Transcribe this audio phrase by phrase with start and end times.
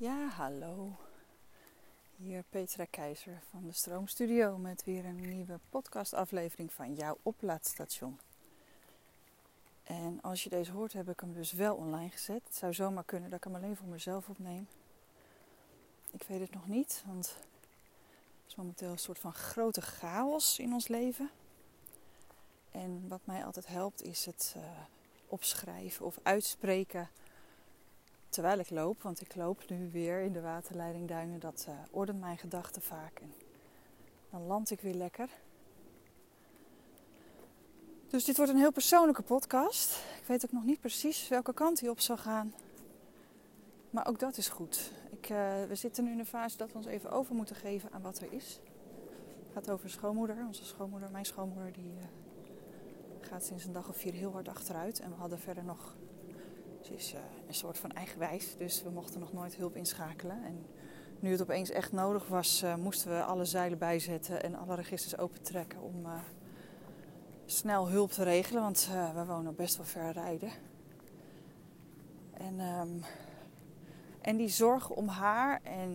[0.00, 0.96] Ja, hallo.
[2.16, 8.18] Hier Petra Keizer van de Stroomstudio met weer een nieuwe podcastaflevering van jouw oplaadstation.
[9.84, 12.42] En als je deze hoort, heb ik hem dus wel online gezet.
[12.44, 14.68] Het zou zomaar kunnen dat ik hem alleen voor mezelf opneem.
[16.10, 20.72] Ik weet het nog niet, want het is momenteel een soort van grote chaos in
[20.72, 21.30] ons leven.
[22.70, 24.62] En wat mij altijd helpt is het uh,
[25.26, 27.08] opschrijven of uitspreken
[28.30, 32.20] terwijl ik loop, want ik loop nu weer in de waterleiding Duinen, dat uh, ordent
[32.20, 33.22] mijn gedachten vaak.
[34.30, 35.28] Dan land ik weer lekker.
[38.08, 40.04] Dus dit wordt een heel persoonlijke podcast.
[40.20, 42.54] Ik weet ook nog niet precies welke kant hij op zal gaan.
[43.90, 44.92] Maar ook dat is goed.
[45.10, 47.92] Ik, uh, we zitten nu in een fase dat we ons even over moeten geven
[47.92, 48.60] aan wat er is.
[49.42, 50.36] Het gaat over schoonmoeder.
[50.46, 52.02] Onze schoonmoeder, mijn schoonmoeder, die uh,
[53.20, 55.00] gaat sinds een dag of vier heel hard achteruit.
[55.00, 55.94] En we hadden verder nog
[56.90, 60.44] ze is uh, een soort van eigenwijs, dus we mochten nog nooit hulp inschakelen.
[60.44, 60.66] En
[61.20, 65.18] nu het opeens echt nodig was, uh, moesten we alle zeilen bijzetten en alle registers
[65.18, 66.12] opentrekken om uh,
[67.46, 70.50] snel hulp te regelen, want we wonen best wel ver rijden.
[72.32, 73.02] En, um,
[74.20, 75.90] en die zorg om haar en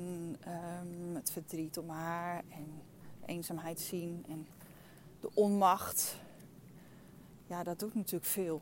[0.47, 2.81] um, het verdriet om haar en
[3.25, 4.47] eenzaamheid zien en
[5.19, 6.17] de onmacht,
[7.47, 8.61] ja, dat doet natuurlijk veel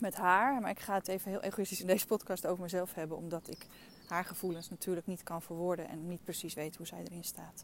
[0.00, 0.60] met haar.
[0.60, 3.16] Maar ik ga het even heel egoïstisch in deze podcast over mezelf hebben.
[3.16, 3.66] Omdat ik
[4.06, 5.88] haar gevoelens natuurlijk niet kan verwoorden.
[5.88, 7.62] En niet precies weet hoe zij erin staat.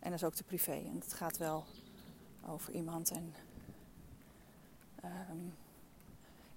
[0.00, 0.72] En dat is ook te privé.
[0.72, 1.64] En het gaat wel
[2.46, 3.10] over iemand.
[3.10, 3.34] En
[5.04, 5.54] um,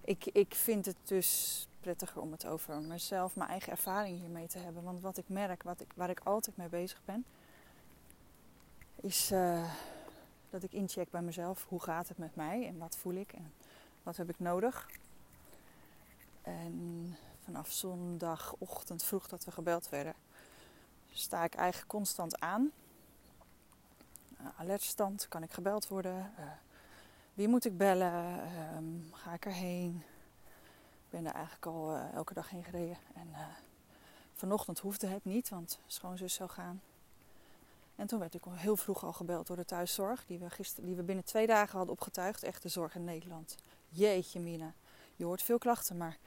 [0.01, 4.59] ik, ik vind het dus prettiger om het over mezelf, mijn eigen ervaring hiermee te
[4.59, 4.83] hebben.
[4.83, 7.25] Want wat ik merk, wat ik, waar ik altijd mee bezig ben,
[8.95, 9.71] is uh,
[10.49, 11.65] dat ik incheck bij mezelf.
[11.67, 13.53] Hoe gaat het met mij en wat voel ik en
[14.03, 14.89] wat heb ik nodig?
[16.47, 20.13] En vanaf zondagochtend vroeg dat we gebeld werden,
[21.11, 22.71] sta ik eigenlijk constant aan.
[24.41, 26.33] Uh, alertstand, kan ik gebeld worden?
[26.39, 26.45] Uh,
[27.33, 28.39] wie moet ik bellen?
[28.39, 30.03] Uh, ga ik erheen?
[31.05, 32.97] Ik ben er eigenlijk al uh, elke dag heen gereden.
[33.13, 33.27] En
[34.33, 36.81] vanochtend hoefde het niet, want schoonzus zou gaan.
[37.95, 40.95] En toen werd ik heel vroeg al gebeld door de thuiszorg, die we, gister, die
[40.95, 42.43] we binnen twee dagen hadden opgetuigd.
[42.43, 43.55] Echte zorg in Nederland.
[43.89, 44.73] Jeetje, Mina.
[45.15, 46.17] Je hoort veel klachten, maar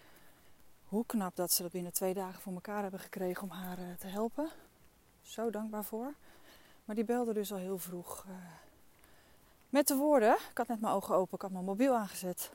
[0.90, 3.84] hoe knap dat ze dat binnen twee dagen voor elkaar hebben gekregen om haar uh,
[3.98, 4.48] te helpen.
[5.22, 6.14] Zo dankbaar voor.
[6.84, 8.24] Maar die belde dus al heel vroeg.
[8.28, 8.34] Uh,
[9.68, 12.50] met de woorden, ik had net mijn ogen open, ik had mijn mobiel aangezet.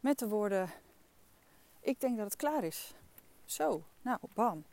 [0.00, 0.70] Met de woorden,
[1.80, 2.94] ik denk dat het klaar is.
[3.44, 4.64] Zo, nou, bam.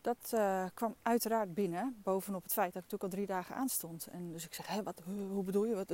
[0.00, 4.06] Dat uh, kwam uiteraard binnen, bovenop het feit dat ik natuurlijk al drie dagen aanstond.
[4.06, 5.74] En dus ik zeg, hé, wat, hoe bedoel je?
[5.74, 5.88] Wat?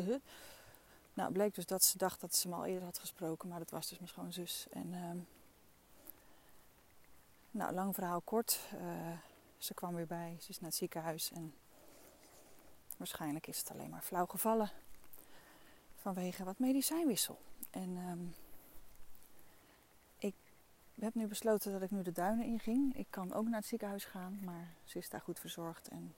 [1.14, 3.70] Nou, bleek dus dat ze dacht dat ze me al eerder had gesproken, maar dat
[3.70, 4.66] was dus mijn schoonzus.
[4.70, 5.10] En uh,
[7.58, 8.68] nou, lang verhaal kort.
[8.74, 9.18] Uh,
[9.56, 11.54] ze kwam weer bij, ze is naar het ziekenhuis en
[12.96, 14.70] waarschijnlijk is het alleen maar flauw gevallen
[15.94, 17.38] vanwege wat medicijnwissel.
[17.70, 18.34] En um,
[20.18, 20.34] ik
[21.00, 22.96] heb nu besloten dat ik nu de duinen inging.
[22.96, 26.14] Ik kan ook naar het ziekenhuis gaan, maar ze is daar goed verzorgd en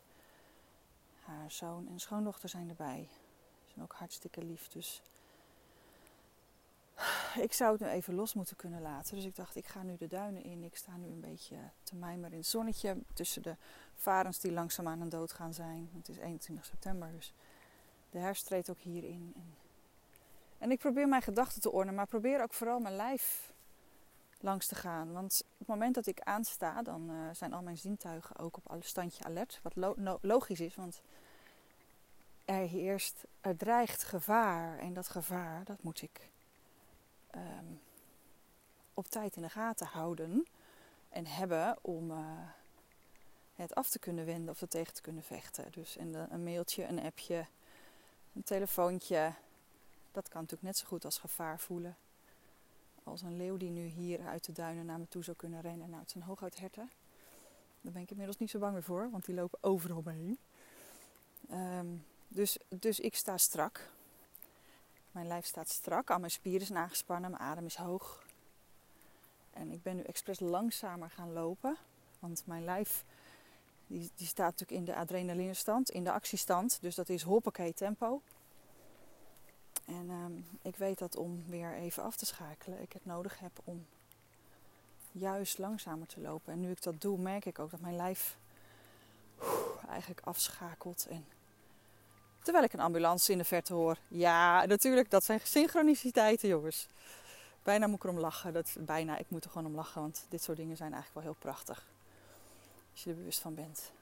[1.20, 3.08] haar zoon en schoondochter zijn erbij.
[3.66, 5.02] Ze zijn ook hartstikke lief, dus
[7.36, 9.14] ik zou het nu even los moeten kunnen laten.
[9.14, 10.64] Dus ik dacht, ik ga nu de duinen in.
[10.64, 12.96] Ik sta nu een beetje te mijmeren in het zonnetje.
[13.14, 13.56] Tussen de
[13.94, 15.90] varens die langzaam aan dood gaan zijn.
[15.96, 17.34] Het is 21 september, dus
[18.10, 19.32] de herfst treedt ook hierin.
[19.36, 19.54] En,
[20.58, 23.52] en ik probeer mijn gedachten te ordenen, maar probeer ook vooral mijn lijf
[24.40, 25.12] langs te gaan.
[25.12, 28.70] Want op het moment dat ik aansta, dan uh, zijn al mijn zintuigen ook op
[28.70, 29.60] alle standje alert.
[29.62, 31.00] Wat logisch is, want
[32.44, 34.78] er heerst, er dreigt gevaar.
[34.78, 36.30] En dat gevaar, dat moet ik
[37.34, 37.80] um,
[38.94, 40.46] op tijd in de gaten houden
[41.08, 42.18] en hebben om uh,
[43.54, 45.72] het af te kunnen wenden of er tegen te kunnen vechten.
[45.72, 47.46] Dus een mailtje, een appje,
[48.32, 49.32] een telefoontje,
[50.12, 51.96] dat kan natuurlijk net zo goed als gevaar voelen.
[53.02, 55.90] Als een leeuw die nu hier uit de duinen naar me toe zou kunnen rennen.
[55.90, 56.90] Nou, het zijn hooguit herten.
[57.80, 60.38] Daar ben ik inmiddels niet zo bang meer voor, want die lopen overal mee.
[61.52, 63.90] Um, dus, dus ik sta strak.
[65.12, 68.22] Mijn lijf staat strak, al mijn spieren zijn aangespannen, mijn adem is hoog.
[69.50, 71.76] En ik ben nu expres langzamer gaan lopen,
[72.18, 73.04] want mijn lijf
[73.86, 76.78] die, die staat natuurlijk in de adrenalinestand, in de actiestand.
[76.80, 78.22] Dus dat is hoppakee tempo.
[79.84, 83.60] En um, ik weet dat om weer even af te schakelen, ik het nodig heb
[83.64, 83.86] om
[85.12, 86.52] juist langzamer te lopen.
[86.52, 88.38] En nu ik dat doe, merk ik ook dat mijn lijf
[89.88, 91.24] eigenlijk afschakelt en
[92.42, 93.96] Terwijl ik een ambulance in de verte hoor.
[94.08, 96.86] Ja, natuurlijk, dat zijn synchroniciteiten, jongens.
[97.62, 98.52] bijna moet ik erom lachen.
[98.52, 101.34] Dat, bijna, ik moet er gewoon om lachen, want dit soort dingen zijn eigenlijk wel
[101.34, 101.86] heel prachtig.
[102.92, 103.92] Als je er bewust van bent.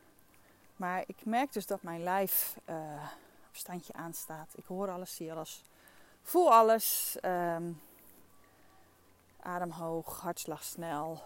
[0.77, 2.75] Maar ik merk dus dat mijn lijf uh,
[3.49, 4.53] op standje aanstaat.
[4.55, 5.63] Ik hoor alles, zie alles,
[6.23, 7.17] voel alles.
[7.23, 7.81] Um,
[9.41, 11.23] adem hoog, hartslag snel.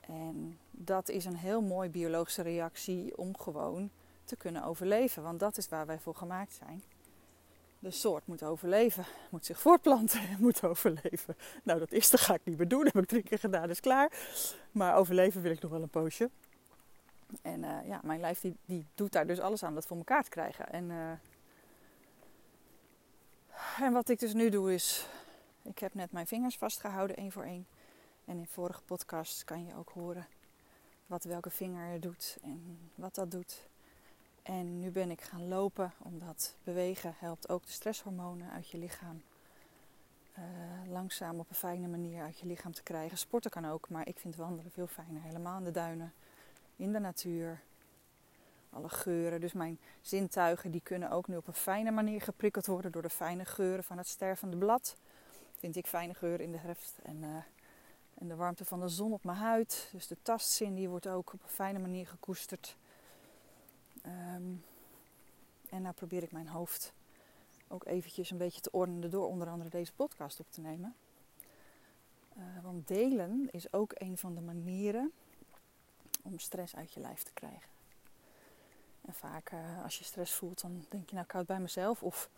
[0.00, 3.90] En dat is een heel mooi biologische reactie om gewoon
[4.24, 5.22] te kunnen overleven.
[5.22, 6.82] Want dat is waar wij voor gemaakt zijn.
[7.78, 11.36] De soort moet overleven, moet zich voortplanten en moet overleven.
[11.62, 13.80] Nou, dat eerste ga ik niet meer doen, dat heb ik drie keer gedaan, is
[13.80, 14.12] klaar.
[14.72, 16.30] Maar overleven wil ik nog wel een poosje.
[17.42, 20.22] En uh, ja, mijn lijf die, die doet daar dus alles aan dat voor elkaar
[20.22, 20.68] te krijgen.
[20.68, 21.10] En, uh,
[23.80, 25.08] en wat ik dus nu doe is,
[25.62, 27.66] ik heb net mijn vingers vastgehouden, één voor één.
[28.24, 30.26] En in vorige podcast kan je ook horen
[31.06, 33.66] wat welke vinger doet en wat dat doet.
[34.44, 39.22] En nu ben ik gaan lopen, omdat bewegen helpt ook de stresshormonen uit je lichaam
[40.38, 43.18] uh, langzaam op een fijne manier uit je lichaam te krijgen.
[43.18, 45.22] Sporten kan ook, maar ik vind wandelen veel fijner.
[45.22, 46.12] Helemaal in de duinen,
[46.76, 47.60] in de natuur,
[48.70, 49.40] alle geuren.
[49.40, 53.10] Dus mijn zintuigen die kunnen ook nu op een fijne manier geprikkeld worden door de
[53.10, 54.96] fijne geuren van het stervende blad.
[55.56, 56.98] Vind ik fijne geuren in de herfst.
[57.02, 57.28] En, uh,
[58.14, 59.88] en de warmte van de zon op mijn huid.
[59.92, 62.76] Dus de tastzin die wordt ook op een fijne manier gekoesterd.
[64.06, 64.64] Um,
[65.70, 66.92] en nou probeer ik mijn hoofd
[67.68, 70.94] ook eventjes een beetje te ordenen door onder andere deze podcast op te nemen.
[72.36, 75.12] Uh, want delen is ook een van de manieren
[76.22, 77.70] om stress uit je lijf te krijgen.
[79.00, 82.02] En vaak uh, als je stress voelt, dan denk je nou koud bij mezelf.
[82.02, 82.30] Of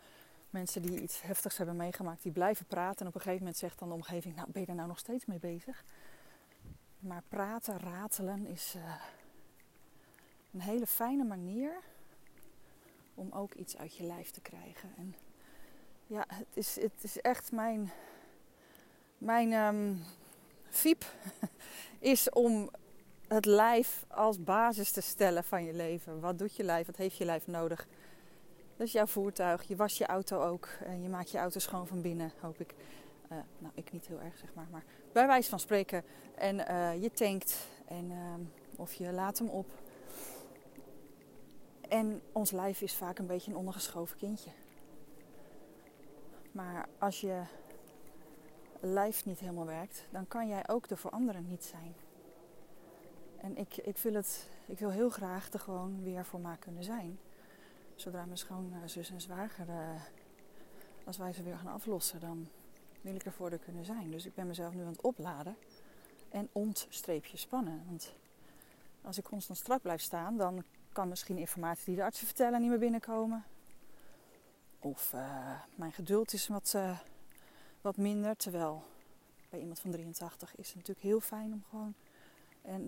[0.51, 3.01] mensen die iets heftigs hebben meegemaakt, die blijven praten.
[3.01, 4.99] En op een gegeven moment zegt dan de omgeving, nou ben je er nou nog
[4.99, 5.85] steeds mee bezig?
[6.99, 8.95] Maar praten, ratelen is uh,
[10.57, 11.73] een hele fijne manier
[13.15, 14.93] om ook iets uit je lijf te krijgen.
[14.97, 15.15] En
[16.07, 17.91] ja, het is, het is echt mijn,
[19.19, 20.03] mijn um,
[20.69, 21.05] fiep
[21.99, 22.71] is om
[23.29, 26.21] het lijf als basis te stellen van je leven.
[26.21, 26.87] Wat doet je lijf?
[26.87, 27.87] Wat heeft je lijf nodig?
[28.77, 29.63] Dat is jouw voertuig.
[29.69, 30.69] Je was je auto ook.
[30.85, 32.75] En je maakt je auto schoon van binnen, hoop ik.
[33.33, 34.67] Uh, nou, ik niet heel erg, zeg maar.
[34.71, 36.05] Maar bij wijze van spreken.
[36.35, 37.69] En uh, je tankt.
[37.85, 38.35] En, uh,
[38.77, 39.67] of je laat hem op.
[41.89, 44.51] En ons lijf is vaak een beetje een ondergeschoven kindje.
[46.53, 47.43] Maar als je
[48.81, 51.95] lijf niet helemaal werkt, dan kan jij ook er voor anderen niet zijn.
[53.37, 56.85] En ik, ik, wil het, ik wil heel graag er gewoon weer voor ma kunnen
[56.85, 57.19] zijn.
[57.95, 60.03] Zodra mijn schoonzus en zwager, uh,
[61.05, 62.49] als wij ze weer gaan aflossen, dan
[63.01, 64.11] wil ik er kunnen zijn.
[64.11, 65.57] Dus ik ben mezelf nu aan het opladen
[66.29, 67.83] en ontstreepje spannen.
[67.87, 68.15] Want
[69.03, 70.65] als ik constant strak blijf staan, dan
[70.97, 73.45] kan misschien informatie die de artsen vertellen niet meer binnenkomen.
[74.79, 76.99] Of uh, mijn geduld is wat, uh,
[77.81, 78.37] wat minder.
[78.37, 78.85] Terwijl
[79.51, 81.95] bij iemand van 83 is het natuurlijk heel fijn om gewoon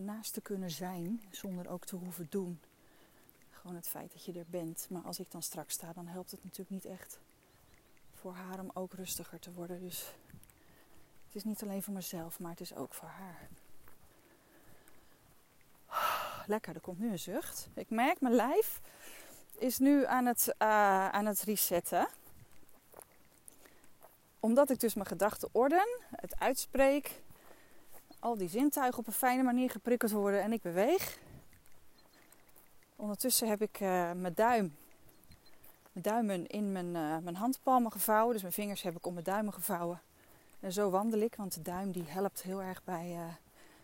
[0.05, 2.61] naast te kunnen zijn zonder ook te hoeven doen.
[3.51, 4.87] Gewoon het feit dat je er bent.
[4.91, 7.19] Maar als ik dan straks sta, dan helpt het natuurlijk niet echt
[8.15, 9.81] voor haar om ook rustiger te worden.
[9.81, 10.15] Dus
[11.27, 13.49] het is niet alleen voor mezelf, maar het is ook voor haar
[16.49, 17.69] lekker, er komt nu een zucht.
[17.75, 18.81] Ik merk, mijn lijf
[19.59, 22.09] is nu aan het, uh, aan het resetten.
[24.41, 25.87] Omdat ik dus mijn gedachten orden,
[26.17, 27.21] het uitspreek,
[28.19, 31.19] al die zintuigen op een fijne manier geprikkeld worden en ik beweeg.
[32.97, 34.77] Ondertussen heb ik uh, mijn duim,
[35.93, 38.33] mijn duimen in mijn, uh, mijn handpalmen gevouwen.
[38.33, 40.01] Dus mijn vingers heb ik om mijn duimen gevouwen.
[40.61, 43.17] En zo wandel ik, want de duim die helpt heel erg bij,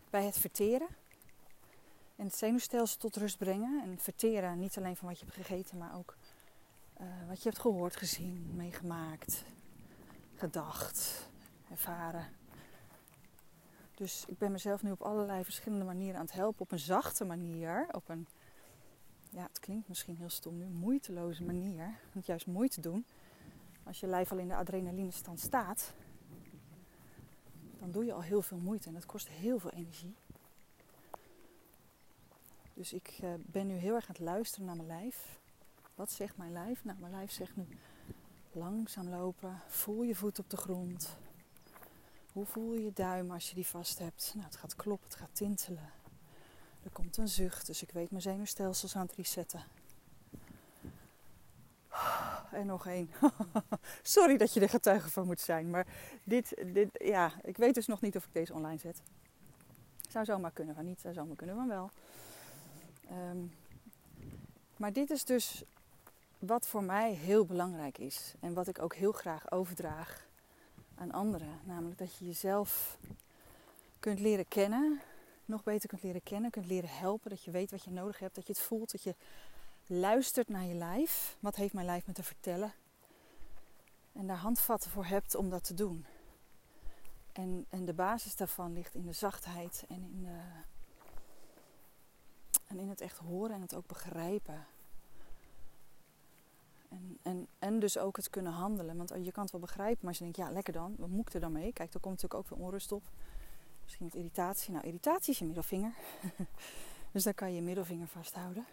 [0.09, 0.87] bij het verteren.
[2.15, 3.81] En het zenuwstelsel tot rust brengen.
[3.83, 6.17] En verteren niet alleen van wat je hebt gegeten, maar ook
[7.01, 9.45] uh, wat je hebt gehoord, gezien, meegemaakt,
[10.35, 11.29] gedacht,
[11.71, 12.27] ervaren.
[13.95, 16.61] Dus ik ben mezelf nu op allerlei verschillende manieren aan het helpen.
[16.61, 17.87] Op een zachte manier.
[17.91, 18.27] Op een,
[19.29, 21.97] ja, het klinkt misschien heel stom nu, moeiteloze manier.
[22.13, 23.05] Want juist moeite doen.
[23.83, 25.93] Als je lijf al in de adrenaline stand staat,
[27.79, 28.87] dan doe je al heel veel moeite.
[28.87, 30.15] En dat kost heel veel energie.
[32.75, 35.39] Dus ik uh, ben nu heel erg aan het luisteren naar mijn lijf.
[35.95, 36.83] Wat zegt mijn lijf?
[36.83, 37.67] Nou, mijn lijf zegt nu
[38.51, 39.61] langzaam lopen.
[39.67, 41.17] Voel je voet op de grond.
[42.31, 44.31] Hoe voel je je duim als je die vast hebt?
[44.33, 45.91] Nou, het gaat kloppen, het gaat tintelen.
[46.83, 49.63] Er komt een zucht, dus ik weet mijn zenuwstelsels aan het resetten.
[52.51, 53.09] En nog één.
[54.01, 55.69] Sorry dat je er getuige van moet zijn.
[55.69, 55.87] Maar
[56.23, 59.01] dit, dit, ja, ik weet dus nog niet of ik deze online zet.
[60.09, 61.01] Zou zomaar kunnen, van niet.
[61.01, 61.91] Zou zomaar kunnen, maar wel.
[63.11, 63.55] Um,
[64.77, 65.63] maar dit is dus
[66.39, 68.33] wat voor mij heel belangrijk is.
[68.39, 70.27] En wat ik ook heel graag overdraag
[70.95, 71.59] aan anderen.
[71.63, 72.97] Namelijk dat je jezelf
[73.99, 75.01] kunt leren kennen,
[75.45, 77.29] nog beter kunt leren kennen, kunt leren helpen.
[77.29, 79.15] Dat je weet wat je nodig hebt, dat je het voelt, dat je
[79.85, 81.37] luistert naar je lijf.
[81.39, 82.73] Wat heeft mijn lijf me te vertellen?
[84.11, 86.05] En daar handvatten voor hebt om dat te doen.
[87.31, 90.39] En, en de basis daarvan ligt in de zachtheid en in, de,
[92.75, 94.65] en in het echt horen en het ook begrijpen.
[96.89, 98.97] En, en, en dus ook het kunnen handelen.
[98.97, 101.27] Want je kan het wel begrijpen, maar als je denkt, ja lekker dan, wat moet
[101.27, 101.73] ik er dan mee?
[101.73, 103.03] Kijk, er komt natuurlijk ook veel onrust op.
[103.83, 104.71] Misschien met irritatie.
[104.71, 105.93] Nou, irritatie is je middelvinger.
[107.11, 108.65] dus dan kan je je middelvinger vasthouden.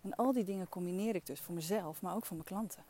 [0.00, 2.84] En al die dingen combineer ik dus voor mezelf, maar ook voor mijn klanten.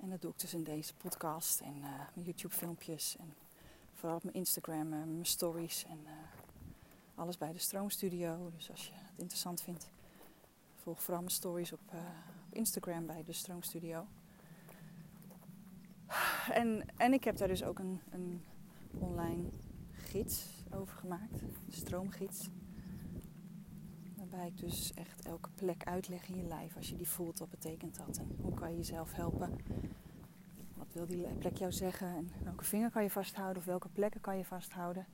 [0.00, 1.82] En dat doe ik dus in deze podcast en uh,
[2.14, 3.34] mijn YouTube filmpjes en
[3.94, 6.37] vooral op mijn Instagram, en mijn stories en uh,
[7.18, 8.50] alles bij de Stroomstudio.
[8.56, 9.90] Dus als je het interessant vindt,
[10.76, 12.00] volg vooral mijn stories op, uh,
[12.48, 14.06] op Instagram bij de Stroomstudio.
[16.52, 18.42] En, en ik heb daar dus ook een, een
[18.98, 19.48] online
[19.92, 22.48] gids over gemaakt, de stroomgids.
[24.16, 26.76] Waarbij ik dus echt elke plek uitleg in je lijf.
[26.76, 28.16] Als je die voelt, wat betekent dat?
[28.16, 29.56] En hoe kan je jezelf helpen?
[30.74, 32.08] Wat wil die plek jou zeggen?
[32.16, 33.58] En welke vinger kan je vasthouden?
[33.58, 35.06] Of welke plekken kan je vasthouden?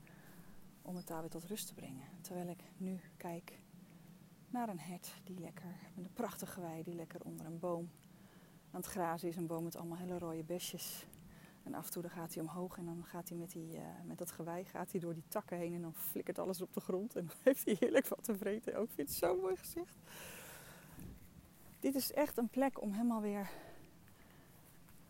[0.85, 2.07] Om het daar weer tot rust te brengen.
[2.21, 3.59] Terwijl ik nu kijk
[4.49, 7.89] naar een hert die lekker, met een prachtige wei, die lekker onder een boom
[8.71, 9.35] aan het grazen is.
[9.35, 11.05] Een boom met allemaal hele rode besjes.
[11.63, 13.81] En af en toe dan gaat hij omhoog en dan gaat hij met, die, uh,
[14.03, 16.79] met dat gewei gaat hij door die takken heen en dan flikkert alles op de
[16.79, 17.15] grond.
[17.15, 18.75] En dan heeft hij heerlijk wat te vreten.
[18.75, 19.95] Ook vind het zo mooi gezicht.
[21.79, 23.49] Dit is echt een plek om helemaal weer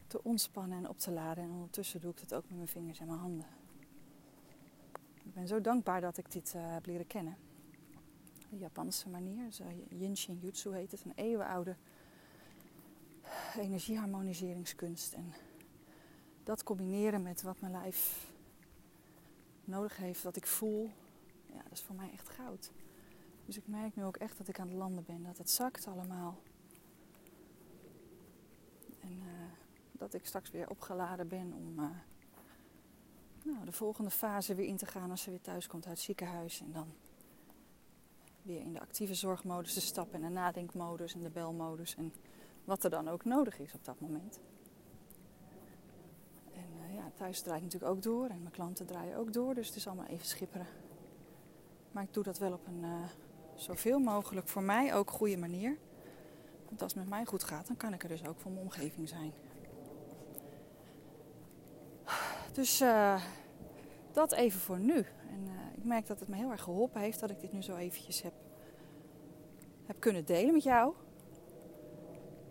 [0.08, 1.44] te ontspannen en op te laden.
[1.44, 3.48] En ondertussen doe ik dat ook met mijn vingers en mijn handen.
[5.26, 7.38] Ik ben zo dankbaar dat ik dit uh, heb leren kennen.
[8.50, 11.76] De Japanse manier, dus, uh, Yin Shin Jutsu heet het, een eeuwenoude
[13.58, 15.14] energieharmoniseringskunst.
[15.14, 15.34] En
[16.44, 18.32] dat combineren met wat mijn lijf
[19.64, 20.90] nodig heeft, wat ik voel,
[21.54, 22.72] ja, dat is voor mij echt goud.
[23.46, 25.88] Dus ik merk nu ook echt dat ik aan het landen ben, dat het zakt
[25.88, 26.40] allemaal.
[29.02, 29.52] En uh,
[29.92, 31.80] dat ik straks weer opgeladen ben om
[33.46, 36.06] nou, de volgende fase weer in te gaan als ze weer thuis komt uit het
[36.06, 36.62] ziekenhuis.
[36.62, 36.88] En dan
[38.42, 42.14] weer in de actieve zorgmodus te stappen en de nadenkmodus en de belmodus en
[42.64, 44.40] wat er dan ook nodig is op dat moment
[47.16, 49.54] thuis draait natuurlijk ook door en mijn klanten draaien ook door.
[49.54, 50.68] Dus het is allemaal even schipperen.
[51.92, 53.04] Maar ik doe dat wel op een uh,
[53.56, 55.78] zoveel mogelijk voor mij ook goede manier.
[56.68, 58.64] Want als het met mij goed gaat, dan kan ik er dus ook voor mijn
[58.64, 59.34] omgeving zijn.
[62.56, 63.22] Dus uh,
[64.12, 65.06] dat even voor nu.
[65.30, 67.62] En uh, ik merk dat het me heel erg geholpen heeft dat ik dit nu
[67.62, 68.34] zo eventjes heb,
[69.86, 70.94] heb kunnen delen met jou.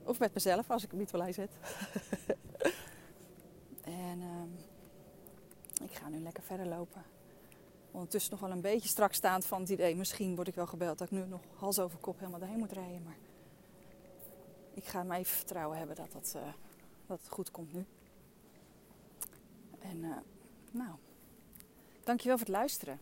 [0.02, 1.50] Of met mezelf, als ik hem niet wel zet.
[3.84, 7.02] En uh, ik ga nu lekker verder lopen.
[7.90, 9.96] Ondertussen nog wel een beetje strak staand van het idee.
[9.96, 12.72] Misschien word ik wel gebeld dat ik nu nog hals over kop helemaal daarheen moet
[12.72, 13.02] rijden.
[13.02, 13.16] Maar
[14.74, 16.42] ik ga me even vertrouwen hebben dat, dat, uh,
[17.06, 17.86] dat het goed komt nu.
[19.84, 20.16] En uh,
[20.70, 20.94] nou,
[22.04, 23.00] dankjewel voor het luisteren.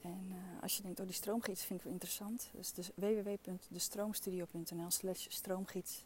[0.00, 2.50] En uh, als je denkt, oh die stroomgids vind ik wel interessant.
[2.52, 6.04] Dus, dus www.destroomstudio.nl slash stroomgids.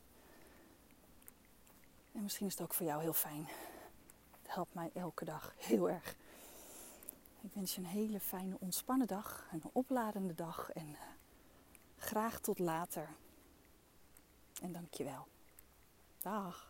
[2.13, 3.49] En misschien is het ook voor jou heel fijn.
[4.43, 6.17] Het helpt mij elke dag heel erg.
[7.41, 9.49] Ik wens je een hele fijne, ontspannen dag.
[9.53, 10.71] Een opladende dag.
[10.71, 10.99] En uh,
[11.97, 13.09] graag tot later.
[14.63, 15.27] En dank je wel.
[16.19, 16.70] Dag.